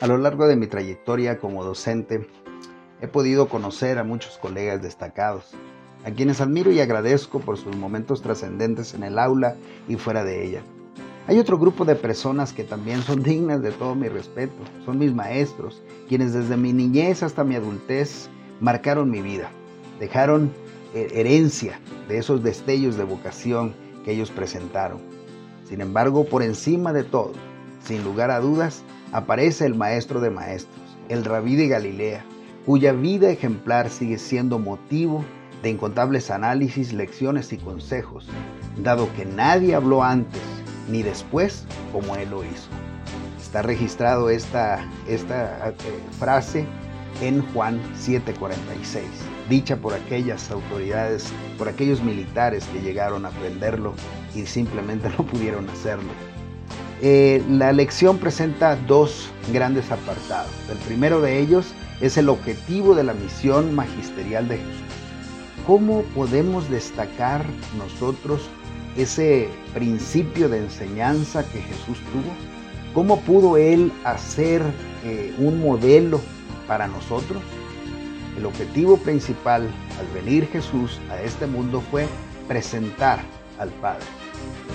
[0.00, 2.26] A lo largo de mi trayectoria como docente,
[3.00, 5.52] he podido conocer a muchos colegas destacados,
[6.04, 9.54] a quienes admiro y agradezco por sus momentos trascendentes en el aula
[9.88, 10.62] y fuera de ella.
[11.28, 15.14] Hay otro grupo de personas que también son dignas de todo mi respeto, son mis
[15.14, 18.28] maestros, quienes desde mi niñez hasta mi adultez
[18.60, 19.48] marcaron mi vida,
[20.00, 20.52] dejaron
[20.92, 25.00] eh, herencia de esos destellos de vocación que ellos presentaron.
[25.68, 27.32] Sin embargo, por encima de todo,
[27.84, 28.82] sin lugar a dudas,
[29.14, 30.76] aparece el maestro de maestros,
[31.08, 32.24] el rabí de Galilea,
[32.66, 35.24] cuya vida ejemplar sigue siendo motivo
[35.62, 38.28] de incontables análisis, lecciones y consejos,
[38.76, 40.42] dado que nadie habló antes
[40.90, 42.68] ni después como él lo hizo.
[43.40, 45.74] Está registrado esta, esta eh,
[46.18, 46.66] frase
[47.22, 49.04] en Juan 7:46,
[49.48, 53.94] dicha por aquellas autoridades, por aquellos militares que llegaron a aprenderlo
[54.34, 56.10] y simplemente no pudieron hacerlo.
[57.02, 60.50] Eh, la lección presenta dos grandes apartados.
[60.70, 61.66] El primero de ellos
[62.00, 64.82] es el objetivo de la misión magisterial de Jesús.
[65.66, 67.44] ¿Cómo podemos destacar
[67.78, 68.48] nosotros
[68.96, 72.32] ese principio de enseñanza que Jesús tuvo?
[72.94, 74.62] ¿Cómo pudo Él hacer
[75.04, 76.20] eh, un modelo
[76.68, 77.42] para nosotros?
[78.38, 82.06] El objetivo principal al venir Jesús a este mundo fue
[82.48, 83.20] presentar
[83.58, 84.04] al Padre,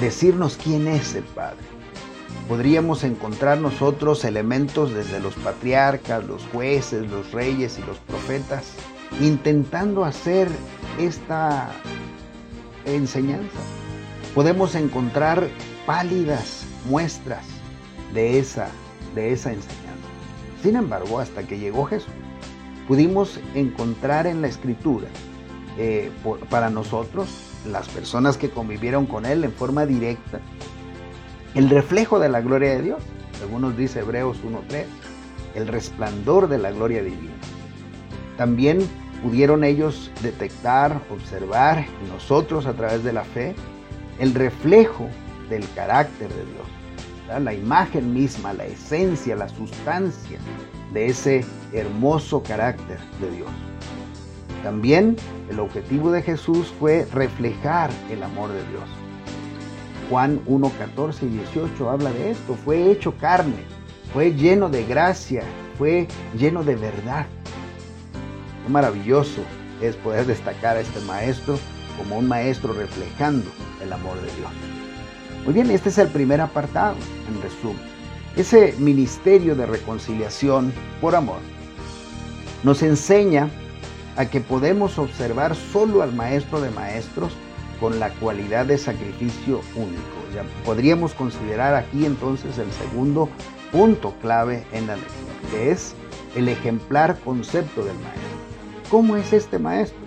[0.00, 1.75] decirnos quién es el Padre.
[2.48, 8.72] Podríamos encontrar nosotros elementos desde los patriarcas, los jueces, los reyes y los profetas,
[9.20, 10.48] intentando hacer
[10.98, 11.70] esta
[12.84, 13.58] enseñanza.
[14.34, 15.48] Podemos encontrar
[15.86, 17.44] pálidas muestras
[18.14, 18.68] de esa,
[19.14, 19.86] de esa enseñanza.
[20.62, 22.12] Sin embargo, hasta que llegó Jesús,
[22.86, 25.08] pudimos encontrar en la escritura
[25.78, 26.10] eh,
[26.48, 27.28] para nosotros,
[27.66, 30.40] las personas que convivieron con Él en forma directa,
[31.56, 33.02] el reflejo de la gloria de Dios,
[33.38, 34.84] según nos dice Hebreos 1.3,
[35.54, 37.32] el resplandor de la gloria divina.
[38.36, 38.86] También
[39.22, 43.54] pudieron ellos detectar, observar, y nosotros a través de la fe,
[44.18, 45.08] el reflejo
[45.48, 50.38] del carácter de Dios, la imagen misma, la esencia, la sustancia
[50.92, 51.42] de ese
[51.72, 53.50] hermoso carácter de Dios.
[54.62, 55.16] También
[55.48, 59.05] el objetivo de Jesús fue reflejar el amor de Dios.
[60.08, 62.54] Juan 1, 14 y 18 habla de esto.
[62.54, 63.64] Fue hecho carne,
[64.12, 65.42] fue lleno de gracia,
[65.78, 66.06] fue
[66.36, 67.26] lleno de verdad.
[68.64, 69.42] Qué maravilloso
[69.80, 71.58] es poder destacar a este maestro
[71.98, 73.50] como un maestro reflejando
[73.82, 74.50] el amor de Dios.
[75.44, 76.96] Muy bien, este es el primer apartado,
[77.28, 77.96] en resumen.
[78.36, 81.38] Ese ministerio de reconciliación por amor
[82.62, 83.48] nos enseña
[84.16, 87.32] a que podemos observar solo al maestro de maestros
[87.80, 90.02] con la cualidad de sacrificio único.
[90.34, 93.28] Ya podríamos considerar aquí entonces el segundo
[93.72, 95.94] punto clave en la lección, que es
[96.34, 98.26] el ejemplar concepto del maestro.
[98.90, 99.98] ¿Cómo es este maestro?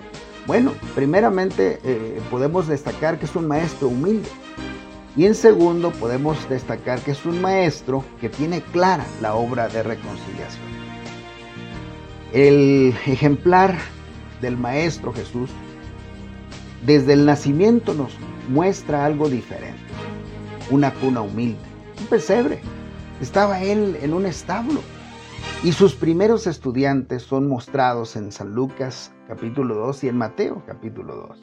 [0.47, 4.29] Bueno, primeramente eh, podemos destacar que es un maestro humilde.
[5.15, 9.83] Y en segundo podemos destacar que es un maestro que tiene clara la obra de
[9.83, 10.63] reconciliación.
[12.31, 13.77] El ejemplar
[14.39, 15.49] del maestro Jesús
[16.85, 18.13] desde el nacimiento nos
[18.47, 19.79] muestra algo diferente.
[20.69, 21.59] Una cuna humilde,
[21.99, 22.59] un pesebre.
[23.21, 24.79] Estaba él en un establo
[25.63, 31.15] y sus primeros estudiantes son mostrados en San Lucas capítulo 2 y en Mateo capítulo
[31.15, 31.41] 2.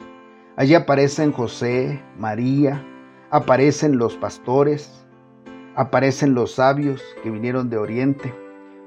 [0.55, 2.83] Allí aparecen José, María,
[3.29, 5.05] aparecen los pastores,
[5.75, 8.33] aparecen los sabios que vinieron de Oriente.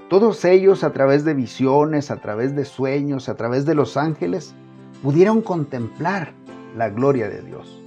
[0.08, 4.56] Todos ellos a través de visiones, a través de sueños, a través de los ángeles,
[5.00, 6.34] pudieron contemplar
[6.76, 7.80] la gloria de Dios.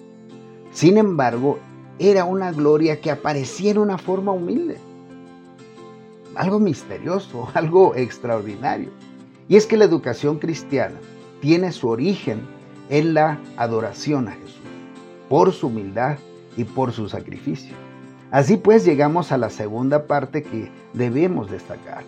[0.72, 1.60] Sin embargo,
[2.00, 4.78] era una gloria que aparecía en una forma humilde
[6.36, 8.90] algo misterioso, algo extraordinario.
[9.48, 10.96] Y es que la educación cristiana
[11.42, 12.41] tiene su origen
[12.90, 14.62] en la adoración a Jesús,
[15.29, 16.18] por su humildad
[16.56, 17.76] y por su sacrificio.
[18.32, 22.03] Así pues llegamos a la segunda parte que debemos destacar.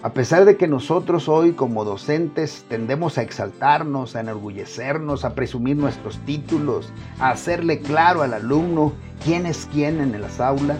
[0.00, 5.76] A pesar de que nosotros hoy como docentes tendemos a exaltarnos, a enorgullecernos, a presumir
[5.76, 8.92] nuestros títulos, a hacerle claro al alumno
[9.24, 10.78] quién es quién en las aulas,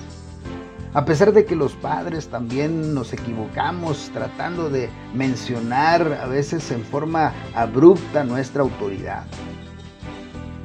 [0.95, 6.85] a pesar de que los padres también nos equivocamos tratando de mencionar a veces en
[6.85, 9.25] forma abrupta nuestra autoridad,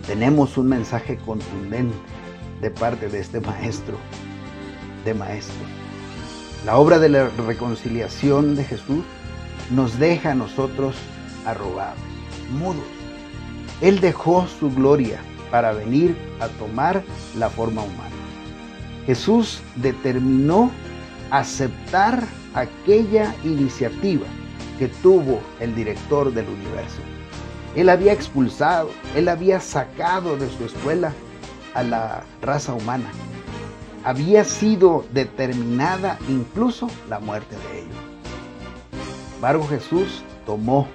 [0.06, 1.98] tenemos un mensaje contundente
[2.62, 3.98] de parte de este maestro,
[5.06, 5.83] de maestro.
[6.66, 9.04] La obra de la reconciliación de Jesús
[9.70, 10.96] nos deja a nosotros
[11.46, 12.00] arrogados,
[12.58, 12.86] mudos.
[13.82, 15.20] Él dejó su gloria
[15.52, 17.04] para venir a tomar
[17.38, 18.16] la forma humana.
[19.06, 20.72] Jesús determinó
[21.32, 22.24] aceptar
[22.54, 24.26] aquella iniciativa
[24.80, 27.02] que tuvo el director del universo.
[27.76, 31.12] Él había expulsado, él había sacado de su escuela
[31.74, 33.12] a la raza humana.
[34.04, 37.98] Había sido determinada incluso la muerte de ellos.
[39.36, 40.88] Embargo, Jesús tomó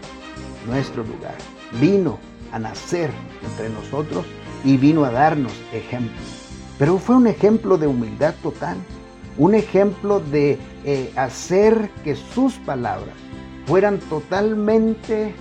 [0.67, 1.35] nuestro lugar,
[1.81, 2.19] vino
[2.53, 3.11] a nacer
[3.45, 4.25] entre nosotros
[4.65, 6.17] y vino a darnos ejemplo.
[6.79, 8.77] Pero fue un ejemplo de humildad total,
[9.37, 13.15] un ejemplo de eh, hacer que sus palabras
[13.67, 15.35] fueran totalmente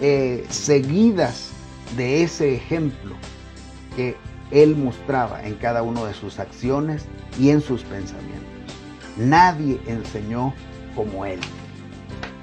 [0.00, 1.50] eh, seguidas
[1.96, 3.14] de ese ejemplo
[3.96, 4.16] que
[4.50, 7.06] él mostraba en cada una de sus acciones
[7.38, 8.46] y en sus pensamientos.
[9.16, 10.54] Nadie enseñó
[10.94, 11.40] como él.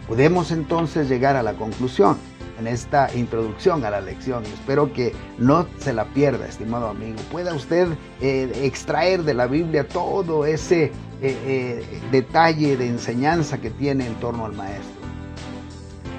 [0.08, 2.18] Podemos entonces llegar a la conclusión
[2.60, 4.44] en esta introducción a la lección.
[4.46, 7.18] Espero que no se la pierda, estimado amigo.
[7.32, 7.88] Pueda usted
[8.22, 10.92] eh, extraer de la Biblia todo ese eh,
[11.22, 15.06] eh, detalle de enseñanza que tiene en torno al Maestro.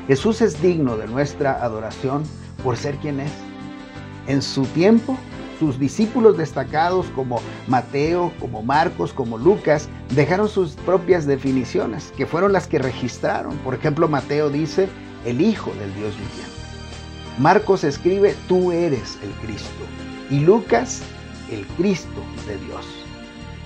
[0.08, 2.22] Jesús es digno de nuestra adoración
[2.62, 3.32] por ser quien es.
[4.26, 5.16] En su tiempo,
[5.58, 12.52] sus discípulos destacados como Mateo, como Marcos, como Lucas, dejaron sus propias definiciones, que fueron
[12.52, 13.56] las que registraron.
[13.58, 14.88] Por ejemplo, Mateo dice,
[15.24, 16.56] el Hijo del Dios viviente.
[17.38, 19.84] Marcos escribe, tú eres el Cristo.
[20.30, 21.02] Y Lucas,
[21.50, 22.86] el Cristo de Dios.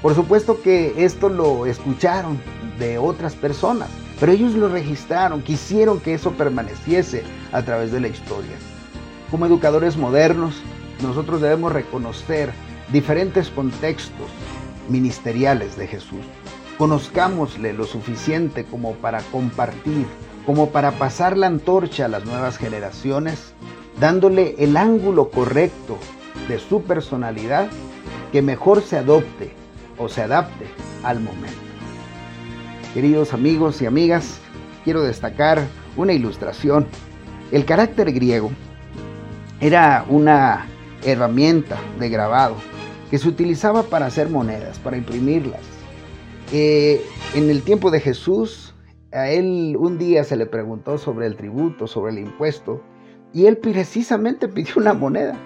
[0.03, 2.41] Por supuesto que esto lo escucharon
[2.79, 3.89] de otras personas,
[4.19, 7.23] pero ellos lo registraron, quisieron que eso permaneciese
[7.53, 8.57] a través de la historia.
[9.31, 10.63] Como educadores modernos,
[11.03, 12.53] nosotros debemos reconocer
[12.93, 14.29] diferentes contextos
[14.89, 16.21] ministeriales de Jesús.
[16.79, 20.07] Conozcámosle lo suficiente como para compartir
[20.47, 23.53] como para pasar la antorcha a las nuevas generaciones,
[24.01, 25.99] dándole el ángulo correcto
[26.49, 27.69] de su personalidad
[28.33, 29.53] que mejor se adopte
[29.99, 30.67] o se adapte
[31.03, 31.59] al momento.
[32.95, 34.41] Queridos amigos y amigas,
[34.85, 35.63] quiero destacar
[35.97, 36.87] una ilustración.
[37.53, 38.51] El carácter griego
[39.61, 40.67] era una
[41.05, 42.57] herramienta de grabado
[43.11, 45.61] que se utilizaba para hacer monedas, para imprimirlas.
[46.53, 47.05] Eh,
[47.35, 48.75] en el tiempo de Jesús,
[49.13, 52.83] a él un día se le preguntó sobre el tributo, sobre el impuesto,
[53.33, 55.37] y él precisamente pidió una moneda.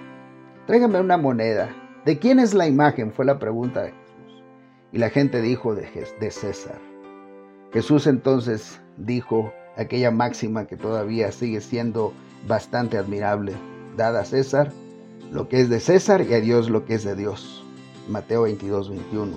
[0.67, 1.69] Tráigame una moneda.
[2.05, 3.11] ¿De quién es la imagen?
[3.11, 4.43] Fue la pregunta de Jesús.
[4.91, 5.87] Y la gente dijo de,
[6.19, 6.79] de César.
[7.73, 12.13] Jesús entonces dijo aquella máxima que todavía sigue siendo
[12.47, 13.53] bastante admirable.
[13.97, 14.71] Dada a César
[15.35, 17.63] lo que es de César y a Dios lo que es de Dios.
[18.09, 19.33] Mateo 22, 21.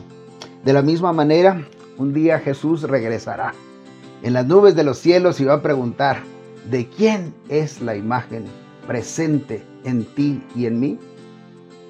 [0.65, 1.67] De la misma manera,
[1.99, 3.53] un día Jesús regresará
[4.23, 6.23] en las nubes de los cielos y va a preguntar,
[6.71, 8.45] ¿de quién es la imagen
[8.87, 10.99] presente en ti y en mí?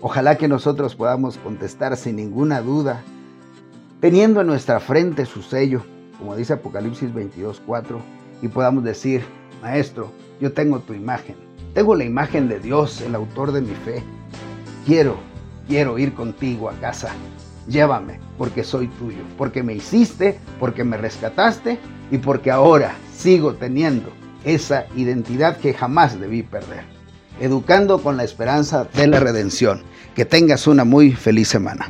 [0.01, 3.03] Ojalá que nosotros podamos contestar sin ninguna duda,
[4.01, 5.83] teniendo en nuestra frente su sello,
[6.19, 8.01] como dice Apocalipsis 22, 4,
[8.41, 9.23] y podamos decir,
[9.61, 14.03] Maestro, yo tengo tu imagen, tengo la imagen de Dios, el autor de mi fe.
[14.87, 15.17] Quiero,
[15.67, 17.11] quiero ir contigo a casa.
[17.69, 21.79] Llévame, porque soy tuyo, porque me hiciste, porque me rescataste
[22.11, 24.11] y porque ahora sigo teniendo
[24.45, 26.85] esa identidad que jamás debí perder.
[27.41, 29.83] Educando con la esperanza de la redención.
[30.15, 31.89] Que tengas una muy feliz semana.